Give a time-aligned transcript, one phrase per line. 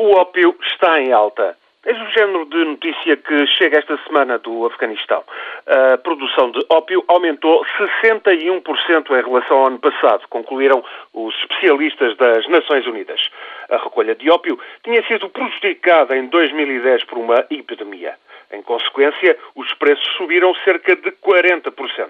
[0.00, 1.58] O ópio está em alta.
[1.84, 5.22] É o género de notícia que chega esta semana do Afeganistão.
[5.66, 7.62] A produção de ópio aumentou
[8.00, 10.82] 61% em relação ao ano passado, concluíram
[11.12, 13.20] os especialistas das Nações Unidas.
[13.68, 18.14] A recolha de ópio tinha sido prejudicada em 2010 por uma epidemia.
[18.50, 22.08] Em consequência, os preços subiram cerca de 40%.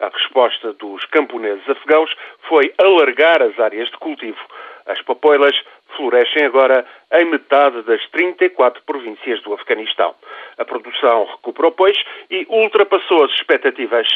[0.00, 2.10] A resposta dos camponeses afegãos
[2.48, 4.38] foi alargar as áreas de cultivo.
[4.86, 5.54] As papoilas
[5.98, 10.14] florescem agora em metade das 34 províncias do Afeganistão.
[10.56, 11.98] A produção recuperou, pois,
[12.30, 14.06] e ultrapassou as expectativas.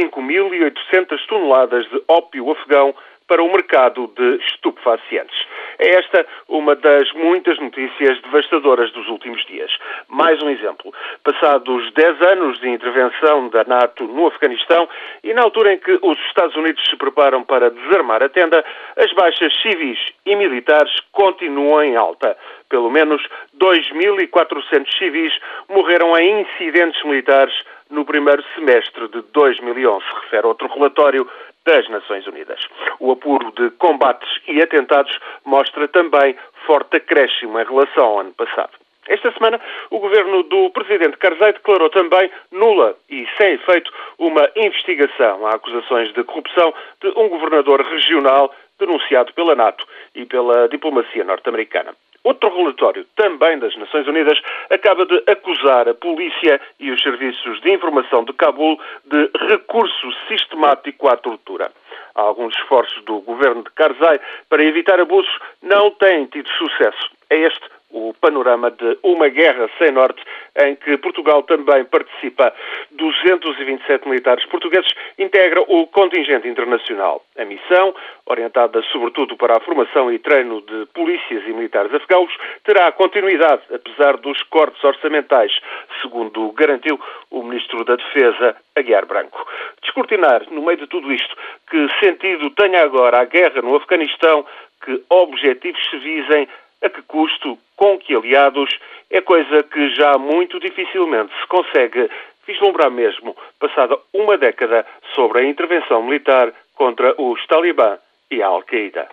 [0.00, 2.94] 5.800 toneladas de ópio afegão
[3.28, 5.36] para o mercado de estupefacientes.
[5.78, 9.70] É esta uma das muitas notícias devastadoras dos últimos dias.
[10.08, 10.92] Mais um exemplo.
[11.22, 14.88] Passados 10 anos de intervenção da NATO no Afeganistão
[15.22, 18.64] e na altura em que os Estados Unidos se preparam para desarmar a tenda,
[18.96, 22.36] as baixas civis e militares continuam em alta.
[22.68, 23.22] Pelo menos
[23.58, 25.32] 2.400 civis
[25.68, 27.54] morreram em incidentes militares
[27.90, 31.28] no primeiro semestre de 2011, refere outro relatório
[31.66, 32.60] das Nações Unidas.
[32.98, 36.36] O apuro de combates e atentados mostra também
[36.66, 38.72] forte acréscimo em relação ao ano passado.
[39.08, 45.46] Esta semana, o governo do presidente Karzai declarou também nula e sem efeito uma investigação
[45.46, 51.94] a acusações de corrupção de um governador regional denunciado pela NATO e pela diplomacia norte-americana.
[52.26, 54.36] Outro relatório, também das Nações Unidas,
[54.68, 61.06] acaba de acusar a polícia e os serviços de informação de Cabul de recurso sistemático
[61.06, 61.70] à tortura.
[62.16, 64.18] Alguns esforços do governo de Karzai
[64.48, 67.10] para evitar abusos não têm tido sucesso.
[67.30, 70.20] É este o panorama de uma guerra sem norte
[70.58, 72.52] em que Portugal também participa.
[72.92, 77.22] 227 militares portugueses integram o contingente internacional.
[77.38, 77.94] A missão,
[78.26, 82.32] orientada sobretudo para a formação e treino de polícias e militares afegãos,
[82.64, 85.52] terá continuidade, apesar dos cortes orçamentais,
[86.00, 86.98] segundo garantiu
[87.30, 89.46] o Ministro da Defesa, Aguiar Branco.
[89.82, 91.36] Descortinar, no meio de tudo isto,
[91.70, 94.44] que sentido tenha agora a guerra no Afeganistão,
[94.84, 96.48] que objetivos se visem
[96.82, 98.70] a que custo, com que aliados,
[99.10, 102.10] é coisa que já muito dificilmente se consegue
[102.46, 107.98] vislumbrar mesmo, passada uma década sobre a intervenção militar contra os Talibã
[108.30, 109.08] e a Al-Qaeda.